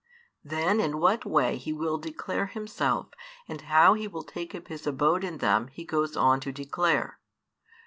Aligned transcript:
Then 0.43 0.79
in 0.79 0.99
what 0.99 1.25
way 1.25 1.57
He 1.57 1.71
will 1.71 1.99
declare 1.99 2.47
Himself 2.47 3.09
and 3.47 3.61
how 3.61 3.93
He 3.93 4.07
will 4.07 4.23
take 4.23 4.55
up 4.55 4.67
His 4.67 4.87
abode 4.87 5.23
in 5.23 5.37
them 5.37 5.67
He 5.67 5.85
goes 5.85 6.17
on 6.17 6.39
to 6.39 6.51
declare. 6.51 7.19